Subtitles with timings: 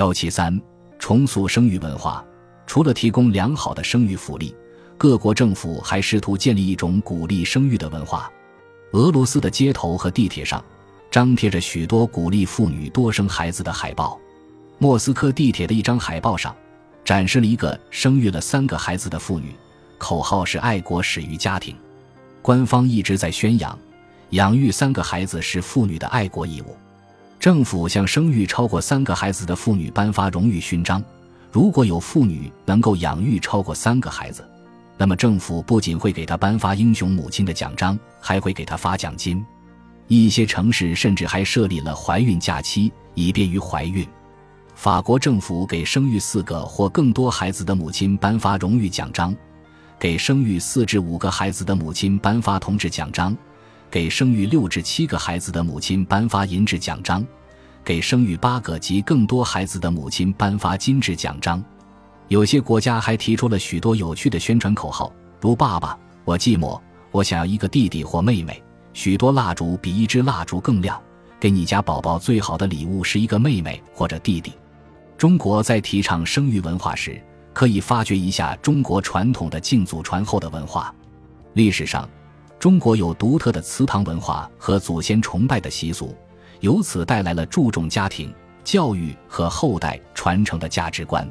[0.00, 0.58] 幺七三，
[0.98, 2.24] 重塑生育文化。
[2.66, 4.56] 除了提供良好的生育福利，
[4.96, 8.32] 各国政府还试图建立一种鼓励生育的文化。
[8.92, 10.64] 俄罗斯的街头和地铁上
[11.10, 14.18] 张贴着许多鼓励妇女多生孩子的海报。
[14.78, 16.56] 莫斯科地铁的一张海报上
[17.04, 19.54] 展示了一个生育了三个孩子的妇女，
[19.98, 21.76] 口号是“爱国始于家庭”。
[22.40, 23.78] 官方一直在宣扬，
[24.30, 26.74] 养育三个孩子是妇女的爱国义务。
[27.40, 31.02] 政府向生育超过三个孩子的妇女颁发荣誉勋章。
[31.50, 34.46] 如果有妇女能够养育超过三个孩子，
[34.98, 39.42] 那么政府不仅会给她颁发英雄母亲的奖章，还会给她发奖金。
[40.06, 44.06] 一些城市甚至还设立了怀孕假期，以便于怀孕。
[44.74, 49.34] 法国政府给生育四个或更多孩子的母亲颁发荣誉奖章，
[49.98, 53.34] 给生育四至五个孩子的母亲颁发同志奖章，
[53.90, 57.26] 给生育六至七个孩子的母亲颁发银质奖章。
[57.82, 61.64] 给生育八个及更多孩子的母亲颁发金质奖章，
[62.28, 66.78] 有些国家还提出了许多有趣的宣传口号，如“爸爸，我寂寞，
[67.10, 68.62] 我想要一个弟弟或妹妹”。
[68.92, 71.00] 许多蜡烛比一支蜡烛更亮。
[71.40, 74.52] 给你家宝宝最好的礼物是一个妹妹或者弟弟。
[75.16, 77.18] 中国在提倡生育文化时，
[77.54, 80.94] 可以发掘一下中国传统的敬祖传后的文化。
[81.54, 82.06] 历史上，
[82.60, 86.14] 中国有独特的祠堂文化和祖先崇拜的习俗。
[86.60, 88.30] 由此带来了注重家庭
[88.62, 91.26] 教育和后代传承的价值观。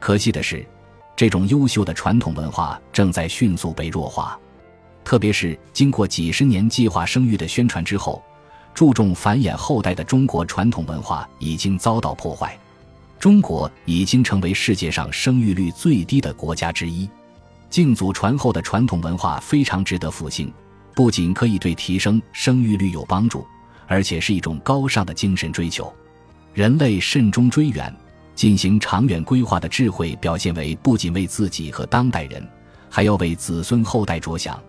[0.00, 0.66] 可惜的是，
[1.14, 4.36] 这种优秀的传统文化正在迅速被弱化。
[5.04, 8.20] 特别是经过几十年计划生育的宣传之后，
[8.74, 12.58] 注重繁衍后代的中国传统文化已经遭到破坏。
[13.20, 17.08] 中国已经成为世界上生育率最低的国家之一。
[17.68, 20.52] 敬祖传后的传统文化非常值得复兴，
[20.94, 23.46] 不仅可以对提升生育率有帮助。
[23.88, 25.94] 而且是一种高尚的精神追求，
[26.52, 27.94] 人类慎终追远、
[28.34, 32.44] 进行长远规划的智慧，表现为不仅为自己和当代人，
[32.90, 34.60] 还要为子孙后代着想，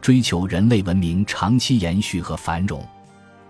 [0.00, 2.82] 追求人类文明长期延续和繁荣。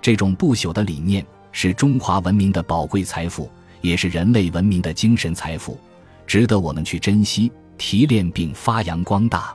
[0.00, 3.48] 这种不朽的理念是中华文明的宝贵财富，
[3.80, 5.78] 也是人类文明的精神财富，
[6.26, 9.54] 值得我们去珍惜、提炼并发扬光大。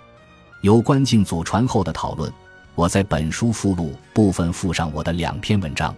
[0.62, 2.32] 有关敬祖传后的讨论。
[2.76, 5.96] 我在本书附录部分附上我的两篇文章。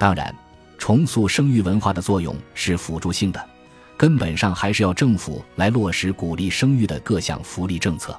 [0.00, 0.34] 当然，
[0.76, 3.48] 重塑生育文化的作用是辅助性的，
[3.96, 8.18] 根本上还是要政府来落实鼓励生育的各项福利政策。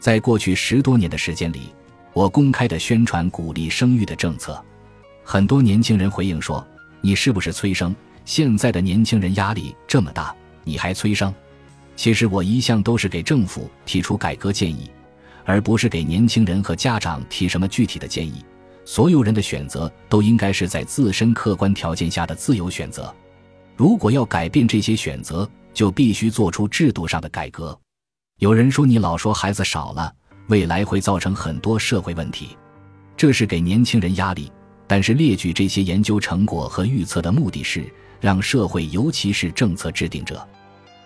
[0.00, 1.72] 在过去十多年的时间里，
[2.12, 4.60] 我公开的宣传鼓励生育的政策，
[5.22, 6.66] 很多年轻人回应说
[7.00, 7.94] ：“你是不是催生？
[8.24, 10.34] 现在的年轻人压力这么大，
[10.64, 11.32] 你还催生？”
[11.98, 14.88] 其实我一向都是给政府提出改革建议。
[15.44, 18.44] 而不是给年轻人和家长提什么具体的建议。
[18.84, 23.12] 所有人的选择都应该是在自身客观条件下的自由选择。
[23.74, 27.76] 如果要改变这些选择，就必须做出制度上的改革。
[28.40, 30.14] 有人说你老说孩子少了，
[30.48, 32.56] 未来会造成很多社会问题，
[33.16, 34.52] 这是给年轻人压力。
[34.86, 40.46] 但是列举这些研究成果和预测的目的是让社会，尤其是政策制定者，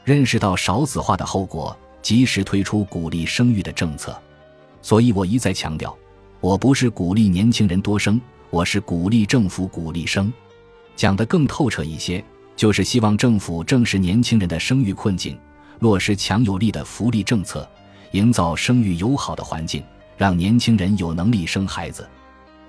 [0.04, 4.20] 认识到少子化的后果，及时推出鼓励生育的政策。
[4.80, 5.96] 所以我一再强调，
[6.40, 8.20] 我不是鼓励年轻人多生，
[8.50, 10.32] 我是鼓励政府鼓励生。
[10.96, 12.22] 讲得更透彻一些，
[12.56, 15.38] 就是希望政府正视年轻人的生育困境，
[15.78, 17.68] 落实强有力的福利政策，
[18.10, 19.84] 营造生育友好的环境，
[20.16, 22.08] 让年轻人有能力生孩子。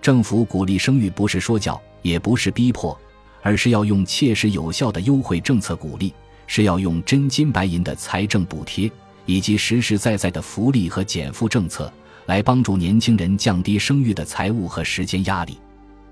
[0.02, 2.96] 政府鼓励生育不是说教，也不是逼迫，
[3.42, 6.14] 而是要用切实有效的优惠政策鼓励，
[6.48, 8.92] 是要用真金白银的财政补贴，
[9.26, 11.92] 以及实实在在的福利和减负政策。
[12.26, 15.58] 来帮助年轻人降低生育的财务和时间压力。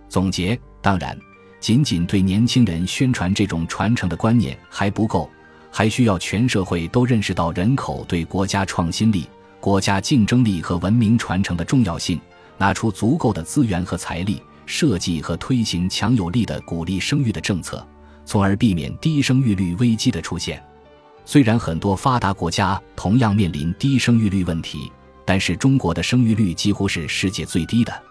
[0.09, 1.17] 总结：当然，
[1.61, 5.29] 仅仅对年轻人宣传这种传承的观念还不够，
[5.71, 9.25] 还需要全社会都认识到人口对国家创新力、
[9.61, 12.19] 国家竞争力和文明传承的重要性，
[12.57, 17.87] 拿出足够的资源和财力，设计和推行强有力的鼓励生育的政策，
[18.25, 20.61] 从而避免低生育率危机的出现。
[21.25, 24.91] 虽然很多发达国家同样面临低生育率问题。
[25.23, 28.03] 但是中国的生育率几乎是世界最低的，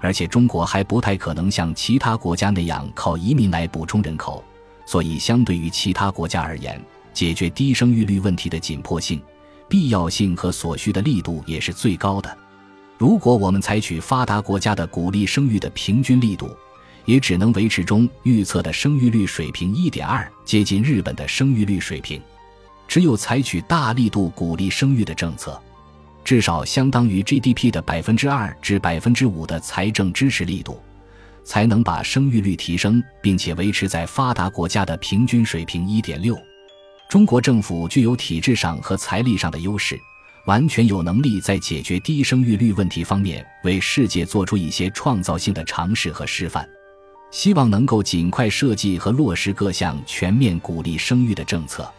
[0.00, 4.44] 而且中国还不太可能像其他国家那样靠移民来补充人口，
[4.84, 6.78] 所以相对于其他国家而言，
[7.14, 9.22] 解决低生育率问题的紧迫性、
[9.68, 12.36] 必要性和所需的力度也是最高的。
[12.98, 16.54] 如果我们采取发达国家的鼓励生育的平均力度，
[17.06, 22.20] 也只能维持中预测的生育率水平一点二，接近日本的生育率水平。
[22.86, 25.60] 只有采取大力度鼓励生育的政策。
[26.24, 30.82] 至少相当于 GDP 的百分之二至百分之五的财政支持力度，
[31.44, 36.36] 才能把生育率提升，并且维持在发达国家的平均水平一点六。
[37.08, 39.96] 中国政府具有体制上和财力上的优势，
[40.46, 46.68] 完全有能力在解决低生育率问题方面为世界做出一些创造性的尝试和示范。
[47.30, 51.90] 希望能够尽快设计和落实各项全面鼓励生育的政策。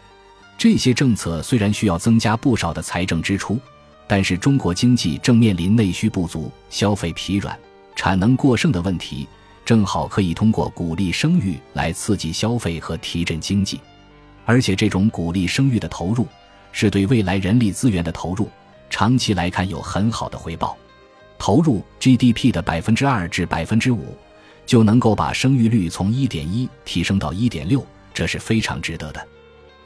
[0.56, 3.58] 这些政策虽然需要增加不少的财政支出，
[4.06, 7.56] 但是中国经济正面临内需不足、消费疲软、
[7.94, 9.28] 产能过剩的问题，
[9.64, 13.80] 正好可以通过鼓励生育来刺激消费和提振经济。
[14.44, 16.26] 而且，这种鼓励生育的投入
[16.72, 18.48] 是对未来人力资源的投入，
[18.90, 20.76] 长期来看有很好的回报。
[21.38, 24.16] 投入 GDP 的百分之二至百分之五。
[24.68, 27.82] 就能够把生育率从一点一提升到一点六，
[28.12, 29.28] 这是非常值得的。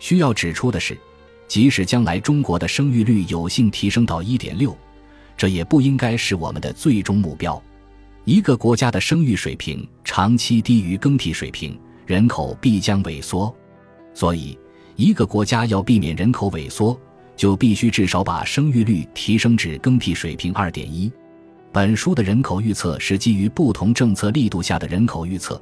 [0.01, 0.99] 需要指出的是，
[1.47, 4.77] 即使将来中国的生育率有幸提升到一点六，
[5.37, 7.63] 这也不应该是我们的最终目标。
[8.25, 13.55] 一个国家的生育水平长期低于更替水平，人口必将萎缩。
[14.13, 14.59] 所以，
[14.97, 16.99] 一个国家要避免人口萎缩，
[17.37, 21.09] 就必须至少把生育率提升至更替水平二点一。
[21.73, 25.59] 本书的人口预测是基于不同政策力度下的人口预测，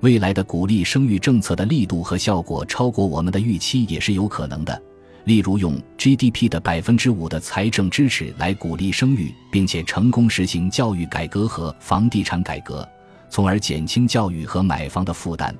[0.00, 4.82] 未来的鼓励生育政策的力度和效果超过我们的预期也是有可能的。
[5.22, 12.86] 例如，用 GDP 的百分之五的财政支持来鼓励生育，并且成功实行教育改革和房地产改革，
[13.30, 15.54] 从而减轻教育和买房的负担，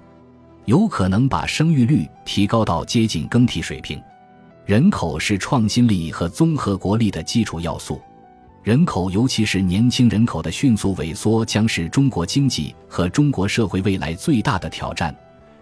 [0.65, 4.03] 有可能把生育率提高到接近更替水平。
[4.67, 8.01] 人口是创新力和综合国力的基础要素。
[8.63, 15.13] 人口，尤其是年轻人口的迅速萎缩，将是中国经济和中国社会未来最大的挑战。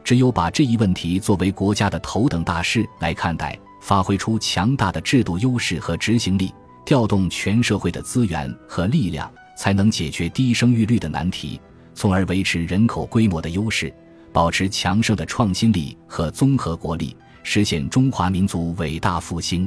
[0.05, 6.53] 只有把这一问题作为国家的头等大事来看待，发挥出强大的制度优势和执行力，
[6.85, 11.59] 调动全社会的资源和力量，才能解决低生育率的难题，
[11.95, 13.91] 从而维持人口规模的优势，
[14.31, 19.67] 保持强盛的创新力和综合国力，实现中华民族伟大复兴。